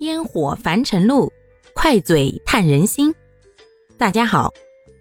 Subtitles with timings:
[0.00, 1.32] 烟火凡尘路，
[1.72, 3.14] 快嘴探人心。
[3.96, 4.52] 大家好，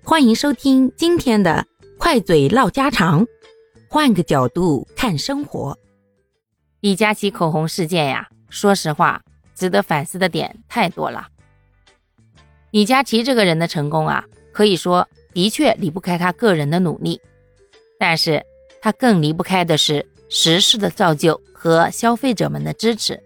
[0.04, 1.66] 欢迎收听今天的
[1.98, 3.26] 快嘴唠家常，
[3.90, 5.78] 换个角度看生活。
[6.80, 9.24] 李佳琦口红事件呀，说实话，
[9.56, 11.28] 值得反思的点太多了。
[12.70, 17.20] 李佳琦这个人的成功啊，可以说的确离不开他个人的努力，
[17.98, 18.46] 但是
[18.80, 23.22] 他更离不开的是时势的造就和消费者们的支持。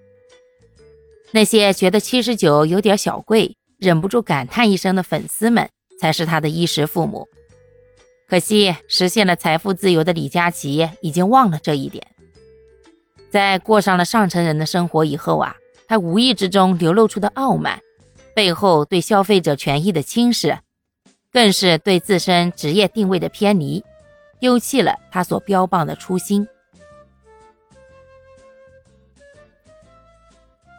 [1.32, 7.28] 那些觉得七十九有点小贵，忍不住感叹一声的粉丝们，才是他的衣食父母。
[8.28, 12.06] 可惜，实现了财富自由的李佳琦已经忘了这一点。
[13.30, 15.56] 在过上了上层人的生活以后啊，
[15.88, 17.80] 他无意之中流露出的傲慢，
[18.34, 20.60] 背后对消费者权益的轻视，
[21.32, 23.84] 更是对自身职业定位的偏离，
[24.40, 26.48] 丢弃了他所标榜的初心。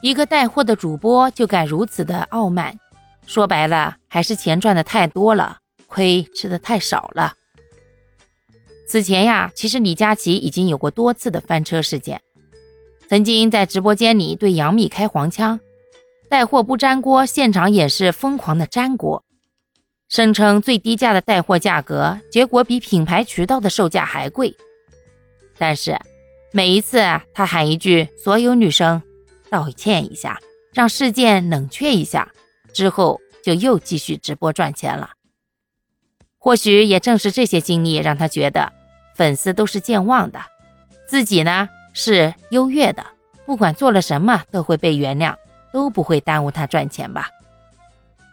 [0.00, 2.78] 一个带货的主播就敢如此的傲慢，
[3.26, 7.34] 说白了还是钱赚的太多了，亏吃的太少了。
[8.86, 12.22] 此前呀，其实李佳琦已经有过多次的翻车事件，
[13.08, 15.58] 曾经在直播间里对杨幂开黄腔，
[16.28, 19.24] 带货不粘锅，现场演示疯狂的粘锅，
[20.08, 24.56] 声称最低价的带货价格，结果比品牌渠道的售价还贵。
[25.58, 25.98] 但是
[26.52, 27.02] 每一次，
[27.34, 29.02] 他喊一句“所有女生”。
[29.50, 30.38] 道歉一下，
[30.72, 32.32] 让事件冷却一下，
[32.72, 35.10] 之后就又继续直播赚钱了。
[36.38, 38.72] 或许也正是这些经历，让他觉得
[39.14, 40.40] 粉丝都是健忘的，
[41.06, 43.04] 自己呢是优越的，
[43.44, 45.34] 不管做了什么都会被原谅，
[45.72, 47.28] 都不会耽误他赚钱吧。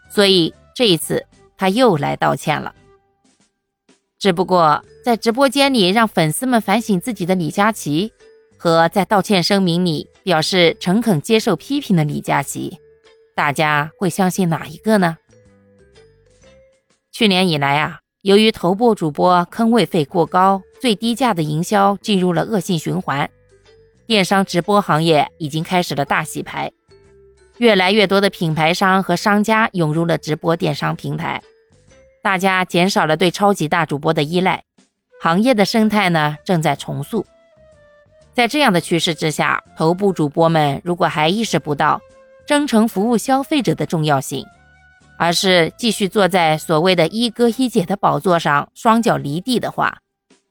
[0.08, 2.74] 所以这一次他又来道歉了。
[4.18, 8.12] 只不过在直播间里让粉丝们反省自己的李佳琦。
[8.58, 12.78] 和在道歉声明里表示诚恳接受批评的李佳琦，
[13.34, 15.18] 大家会相信哪一个呢？
[17.12, 23.30] 去年以来啊，由于头部主播坑位费过高，最低价的营销进入了恶性循环，
[24.06, 26.70] 电商直播行业已经开始了大洗牌，
[27.58, 31.42] 越来越多的品牌商和商家涌入了直播电商平台，
[32.22, 34.64] 大家减少了对超级大主播的依赖，
[35.22, 37.24] 行业的生态呢正在重塑。
[38.36, 41.98] 在这样的趋势之下，头部主播们如果还意识不到
[42.46, 44.44] 真诚服务消费者的重要性，
[45.18, 50.00] 而是继续坐在所谓的一哥一姐的宝座上，双脚离地的话，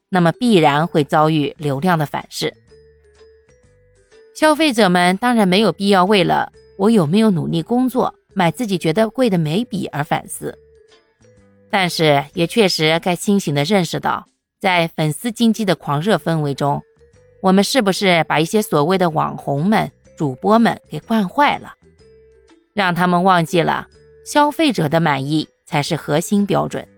[0.08, 2.52] 那么必然会遭遇流量的反噬。
[4.34, 10.58] 消费者们当然没有必要为了我有没有努力工作买自己觉得贵的眉笔而反思，
[11.70, 14.26] 但是也确实该清醒地认识到，
[14.60, 16.82] 在粉丝经济的狂热氛围中。
[17.46, 21.74] 我们是不是把一些所谓的网红们、主播们给惯坏了，
[22.74, 23.86] 让他们忘记了
[24.24, 26.88] 消费者的满意才是核心标准？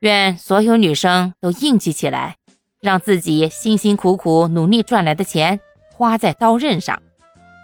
[0.00, 2.36] 愿所有女生都硬气起来，
[2.82, 5.58] 让自己辛辛苦苦努力赚来的钱
[5.94, 7.02] 花在刀刃上，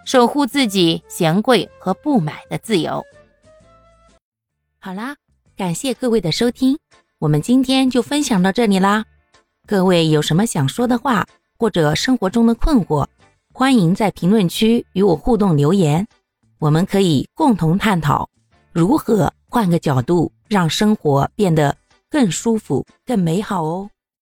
[0.06, 3.04] 守护自己嫌贵和不买的自由。
[4.78, 5.14] 好啦，
[5.54, 6.78] 感谢各位的收听，
[7.18, 9.04] 我们今天就分享到这里啦。
[9.66, 11.26] 各位有什么想说的话？
[11.60, 13.06] 或者生活中的困惑，
[13.52, 16.08] 欢迎在评论区与我互动留言，
[16.58, 18.30] 我们可以共同探讨
[18.72, 21.76] 如何换个角度让生活变得
[22.08, 23.90] 更舒服、更美好哦。